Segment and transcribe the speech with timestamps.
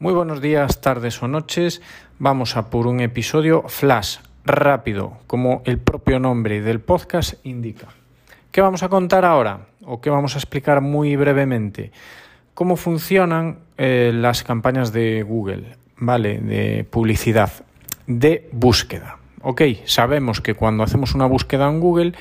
[0.00, 1.82] Muy buenos días, tardes o noches.
[2.20, 7.88] Vamos a por un episodio flash, rápido, como el propio nombre del podcast indica.
[8.52, 9.66] ¿Qué vamos a contar ahora?
[9.84, 11.90] ¿O qué vamos a explicar muy brevemente?
[12.54, 16.38] ¿Cómo funcionan eh, las campañas de Google, ¿vale?
[16.38, 17.50] De publicidad,
[18.06, 19.18] de búsqueda.
[19.42, 22.12] Ok, sabemos que cuando hacemos una búsqueda en Google,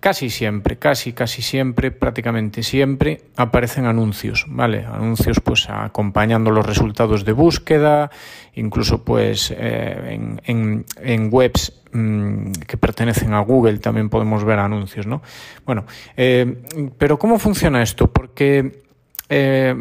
[0.00, 4.84] casi siempre, casi, casi siempre, prácticamente siempre aparecen anuncios, ¿vale?
[4.84, 8.10] Anuncios pues acompañando los resultados de búsqueda,
[8.54, 15.06] incluso pues eh, en, en, webs mm, que pertenecen a Google también podemos ver anuncios,
[15.06, 15.22] ¿no?
[15.66, 15.84] Bueno,
[16.16, 16.62] eh,
[16.96, 18.10] pero ¿cómo funciona esto?
[18.10, 18.82] Porque...
[19.28, 19.74] Eh,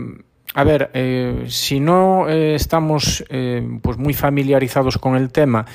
[0.54, 3.24] a ver, si no estamos
[3.82, 5.68] pues muy familiarizados con el tema,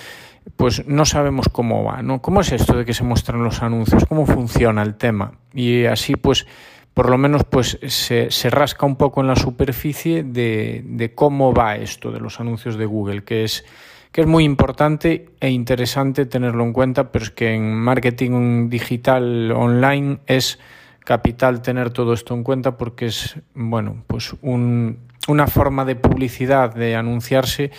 [0.56, 2.20] pues no sabemos cómo va, ¿no?
[2.20, 4.04] ¿Cómo es esto de que se muestran los anuncios?
[4.06, 5.32] ¿Cómo funciona el tema?
[5.54, 6.46] Y así, pues,
[6.94, 11.54] por lo menos, pues, se, se rasca un poco en la superficie de, de, cómo
[11.54, 13.64] va esto de los anuncios de Google, que es,
[14.10, 19.52] que es muy importante e interesante tenerlo en cuenta, pero es que en marketing digital
[19.52, 20.58] online es
[21.04, 26.74] capital tener todo esto en cuenta porque es, bueno, pues un, una forma de publicidad,
[26.74, 27.70] de anunciarse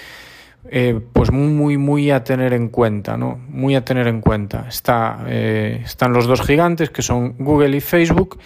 [0.70, 3.40] eh, pues muy, muy a tener en cuenta, ¿no?
[3.50, 4.66] Muy a tener en cuenta.
[4.68, 8.40] Está, eh, están los dos gigantes que son Google y Facebook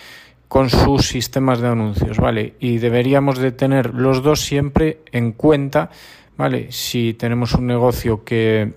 [0.47, 2.55] con sus sistemas de anuncios, ¿vale?
[2.59, 5.89] Y deberíamos de tener los dos siempre en cuenta,
[6.37, 6.71] ¿vale?
[6.71, 8.73] Si tenemos un negocio que,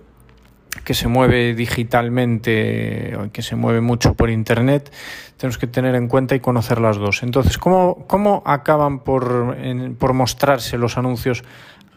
[0.83, 4.91] que se mueve digitalmente, que se mueve mucho por Internet,
[5.37, 7.23] tenemos que tener en cuenta y conocer las dos.
[7.23, 9.57] Entonces, ¿cómo, cómo acaban por,
[9.97, 11.43] por mostrarse los anuncios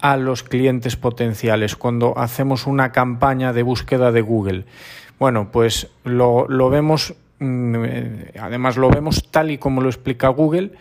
[0.01, 4.65] a los clientes potenciales cuando hacemos una campaña de búsqueda de Google?
[5.19, 10.73] Bueno, pues lo, vemos, mm, eh, además lo vemos tal y como lo explica Google,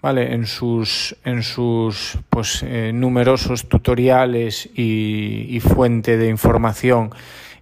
[0.00, 0.34] ¿vale?
[0.34, 7.10] En sus, en sus pues, eh, numerosos tutoriales y, fuente de información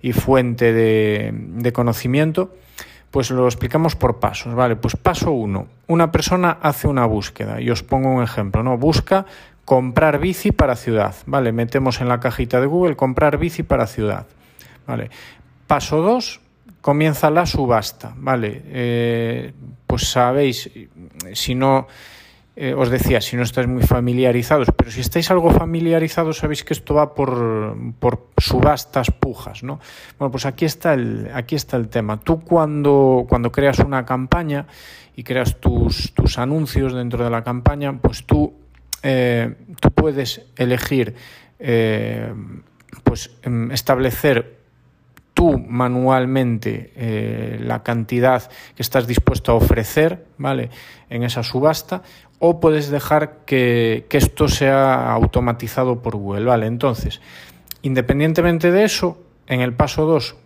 [0.01, 2.55] y fuente de, de conocimiento
[3.11, 4.77] pues lo explicamos por pasos, ¿vale?
[4.77, 8.79] Pues paso uno, una persona hace una búsqueda y os pongo un ejemplo, ¿no?
[8.79, 9.27] Busca
[9.71, 11.53] comprar bici para ciudad, ¿vale?
[11.53, 14.27] Metemos en la cajita de Google comprar bici para ciudad,
[14.85, 15.11] ¿vale?
[15.69, 16.41] Paso 2,
[16.81, 18.63] comienza la subasta, ¿vale?
[18.67, 19.53] Eh,
[19.87, 20.69] pues sabéis,
[21.35, 21.87] si no,
[22.57, 26.75] eh, os decía, si no estáis muy familiarizados, pero si estáis algo familiarizados sabéis que
[26.75, 29.79] esto va por, por subastas pujas, ¿no?
[30.19, 32.19] Bueno, pues aquí está el, aquí está el tema.
[32.19, 34.67] Tú cuando, cuando creas una campaña
[35.15, 38.60] y creas tus, tus anuncios dentro de la campaña, pues tú
[39.03, 41.15] eh, tú puedes elegir
[41.59, 42.33] eh,
[43.05, 44.61] pues em, establecer
[45.35, 50.71] tú manualmente eh, la cantidad que estás dispuesto a ofrecer, ¿vale?
[51.09, 52.03] En esa subasta,
[52.39, 56.67] o puedes dejar que, esto sea automatizado por Google, ¿vale?
[56.67, 57.21] Entonces,
[57.83, 60.37] independientemente de eso, en el paso 2,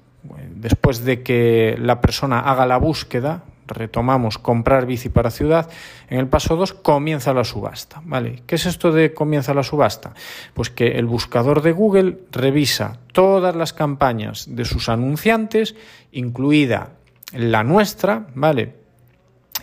[0.55, 5.71] después de que la persona haga la búsqueda, retomamos comprar bici para ciudad,
[6.09, 8.03] en el paso 2 comienza la subasta.
[8.05, 8.43] ¿vale?
[8.47, 10.15] ¿Qué es esto de comienza la subasta?
[10.55, 15.75] Pues que el buscador de Google revisa todas las campañas de sus anunciantes,
[16.13, 16.91] incluida
[17.33, 18.75] la nuestra, ¿vale?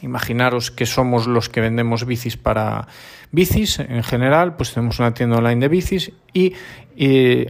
[0.01, 2.87] Imaginaros que somos los que vendemos bicis para
[3.31, 6.53] bicis en general, pues tenemos una tienda online de bicis y,
[6.95, 7.47] y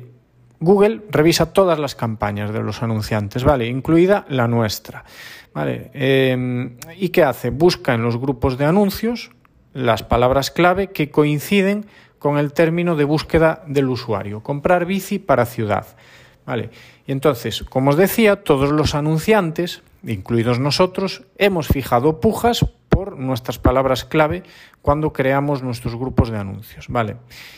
[0.61, 3.65] Google revisa todas las campañas de los anunciantes, ¿vale?
[3.65, 5.03] Incluida la nuestra.
[5.55, 5.89] ¿vale?
[5.93, 7.49] Em, ¿Y qué hace?
[7.49, 9.31] Busca en los grupos de anuncios
[9.73, 11.87] las palabras clave que coinciden
[12.19, 14.43] con el término de búsqueda del usuario.
[14.43, 15.87] Comprar bici para ciudad.
[16.45, 16.69] ¿Vale?
[17.07, 23.57] Y entonces, como os decía, todos los anunciantes, incluidos nosotros, hemos fijado pujas por nuestras
[23.57, 24.43] palabras clave
[24.83, 26.85] cuando creamos nuestros grupos de anuncios.
[26.87, 27.17] ¿Vale?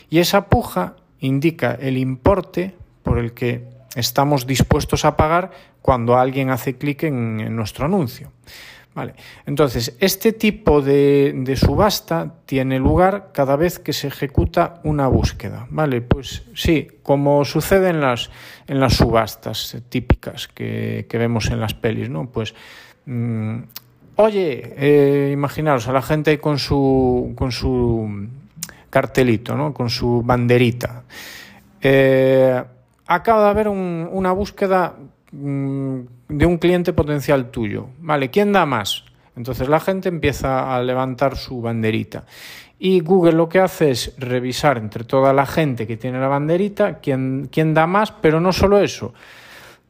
[0.10, 2.76] Y esa puja indica el importe
[3.14, 3.62] por el que
[3.96, 5.52] estamos dispuestos a pagar
[5.84, 8.32] cuando alguien hace clic en, nuestro anuncio.
[8.96, 9.14] Vale.
[9.46, 15.68] Entonces, este tipo de, subasta tiene lugar cada vez que se ejecuta una búsqueda.
[15.70, 18.32] Vale, pues sí, como sucede en las,
[18.66, 22.32] en las subastas típicas que, vemos en las pelis, ¿no?
[22.32, 22.56] Pues,
[23.06, 23.58] mm,
[24.16, 28.28] oye, eh, imaginaros a la gente con su, con su
[28.90, 29.72] cartelito, ¿no?
[29.72, 31.04] Con su banderita.
[31.80, 32.64] Eh,
[33.08, 34.96] acaba de haber una búsqueda
[35.32, 37.88] mm, de un cliente potencial tuyo.
[38.00, 39.06] Vale, ¿quién da más?
[39.36, 42.26] Entonces la gente empieza a levantar su banderita.
[42.80, 47.00] Y Google lo que hace es revisar entre toda la gente que tiene la banderita
[47.00, 49.14] quién, quién da más, pero no solo eso,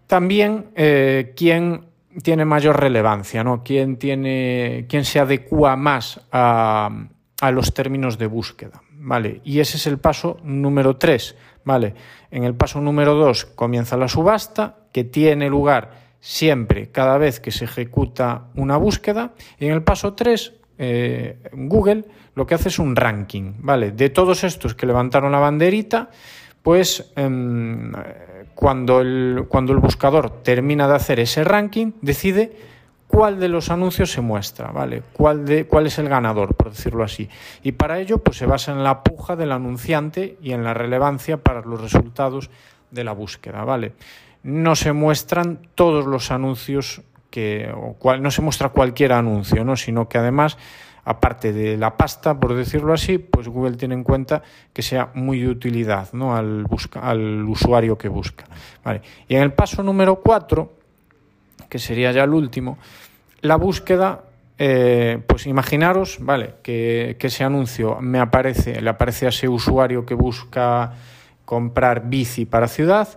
[0.06, 1.86] también eh, quién
[2.21, 3.63] tiene mayor relevancia, ¿no?
[3.63, 7.07] quién, tiene, quién se adecua más a,
[7.42, 8.83] a los términos de búsqueda.
[8.92, 9.42] ¿vale?
[9.44, 11.94] Y ese es el paso número 3, ¿vale?
[12.31, 17.51] En el paso número 2 comienza la subasta, que tiene lugar siempre cada vez que
[17.51, 19.33] se ejecuta una búsqueda.
[19.60, 22.06] Y en el paso 3, eh, Google
[22.36, 23.92] lo que hace es un ranking, ¿vale?
[23.92, 26.10] De todos estos que levantaron la banderita,
[26.62, 27.92] pues em,
[28.56, 32.56] cuando, el, cuando el buscador termina de hacer ese ranking, decide
[33.13, 35.04] cuál de los anuncios se muestra, ¿vale?
[35.13, 37.30] ¿Cuál, de, cuál es el ganador, por decirlo así.
[37.62, 41.38] Y para ello, pues se basa en la puja del anunciante y en la relevancia
[41.38, 42.50] para los resultados
[42.89, 43.94] de la búsqueda, ¿vale?
[44.42, 49.75] No se muestran todos los anuncios que, o cual, no se muestra cualquier anuncio, ¿no?
[49.75, 50.57] Sino que además
[51.06, 54.42] aparte de la pasta, por decirlo así, pues Google tiene en cuenta
[54.74, 56.36] que sea muy de utilidad ¿no?
[56.36, 58.45] al, busca, al usuario que busca.
[58.83, 59.01] Vale.
[59.27, 60.82] Y en el paso número 4,
[61.70, 62.78] que sería ya el último,
[63.42, 64.24] la búsqueda,
[64.58, 66.56] eh, pues imaginaros, ¿vale?
[66.64, 70.94] Que, que, ese anuncio me aparece, le aparece a ese usuario que busca
[71.46, 73.08] comprar bici para ciudad,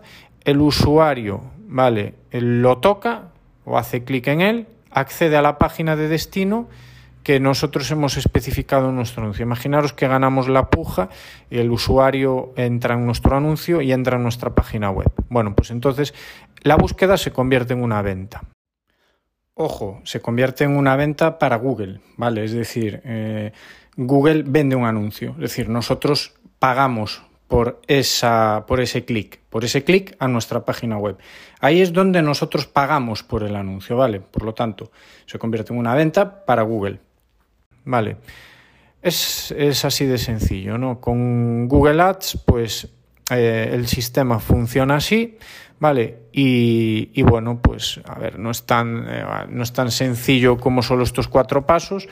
[0.45, 2.15] el usuario, ¿vale?
[2.31, 3.29] Lo toca
[3.65, 6.69] o hace clic en él, accede a la página de destino,
[7.27, 9.43] que nosotros hemos especificado nuestro anuncio.
[9.43, 11.09] Imaginaros que ganamos la puja,
[11.51, 15.11] y el usuario entra en nuestro anuncio y entra en nuestra página web.
[15.29, 16.15] Bueno, pues entonces
[16.63, 18.45] la búsqueda se convierte en una venta.
[19.55, 22.45] Ojo, se convierte en una venta para Google, ¿vale?
[22.45, 23.51] Es decir, eh,
[23.97, 29.83] Google vende un anuncio, es decir, nosotros pagamos por, esa, por ese clic, por ese
[29.83, 31.17] clic a nuestra página web.
[31.59, 34.21] Ahí es donde nosotros pagamos por el anuncio, ¿vale?
[34.21, 34.93] Por lo tanto,
[35.27, 37.01] se convierte en una venta para Google.
[37.87, 38.17] Vale.
[39.01, 41.01] Es, así de sencillo, ¿no?
[41.01, 42.89] Con Google Ads, pues
[43.31, 45.39] eh, el sistema funciona así,
[45.79, 46.25] ¿vale?
[46.33, 51.05] Y, bueno, pues a ver, no es, tan, eh, no es tan sencillo como solo
[51.05, 52.09] estos cuatro pasos,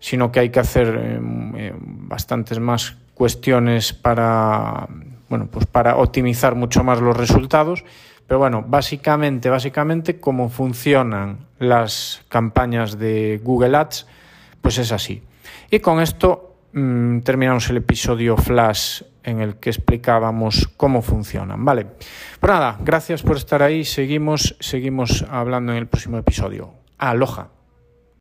[0.00, 4.88] sino que hay que hacer eh, bastantes más cuestiones para,
[5.28, 7.84] bueno, pues para optimizar mucho más los resultados.
[8.26, 14.06] Pero bueno, básicamente, básicamente, cómo funcionan las campañas de Google Ads,
[14.62, 15.22] pues es así.
[15.70, 21.86] Y con esto mmm, terminamos el episodio Flash en el que explicábamos cómo funcionan, ¿vale?
[22.40, 26.72] Pues nada, gracias por estar ahí, seguimos, seguimos hablando en el próximo episodio.
[26.98, 27.61] Aloha.